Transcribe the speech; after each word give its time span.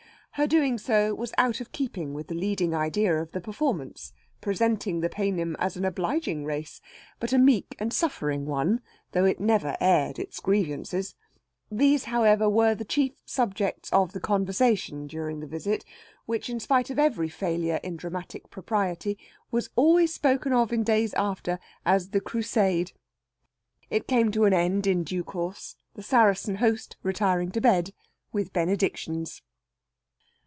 Her 0.35 0.47
doing 0.47 0.77
so 0.77 1.13
was 1.13 1.33
out 1.37 1.59
of 1.59 1.73
keeping 1.73 2.13
with 2.13 2.27
the 2.27 2.33
leading 2.33 2.73
idea 2.73 3.15
of 3.21 3.31
the 3.33 3.41
performance, 3.41 4.13
presenting 4.39 5.01
the 5.01 5.09
Paynim 5.09 5.57
as 5.59 5.75
an 5.75 5.83
obliging 5.83 6.45
race; 6.45 6.79
but 7.19 7.33
a 7.33 7.37
meek 7.37 7.75
and 7.79 7.91
suffering 7.93 8.45
one, 8.45 8.81
though 9.11 9.25
it 9.25 9.41
never 9.41 9.75
aired 9.81 10.17
its 10.17 10.39
grievances. 10.39 11.15
These, 11.69 12.05
however, 12.05 12.49
were 12.49 12.73
the 12.73 12.85
chief 12.85 13.11
subjects 13.25 13.91
of 13.91 14.13
conversation 14.21 15.05
during 15.05 15.41
the 15.41 15.47
visit, 15.47 15.83
which, 16.25 16.49
in 16.49 16.61
spite 16.61 16.89
of 16.89 16.97
every 16.97 17.29
failure 17.29 17.81
in 17.83 17.97
dramatic 17.97 18.49
propriety, 18.49 19.19
was 19.51 19.69
always 19.75 20.13
spoken 20.13 20.53
of 20.53 20.71
in 20.71 20.79
after 20.89 21.51
days 21.53 21.59
as 21.85 22.11
"the 22.11 22.21
Crusade." 22.21 22.93
It 23.89 24.07
came 24.07 24.31
to 24.31 24.45
an 24.45 24.53
end 24.53 24.87
in 24.87 25.03
due 25.03 25.25
course, 25.25 25.75
the 25.95 26.01
Saracen 26.01 26.55
host 26.55 26.95
retiring 27.03 27.51
to 27.51 27.59
bed, 27.61 27.91
with 28.31 28.53
benedictions. 28.53 29.41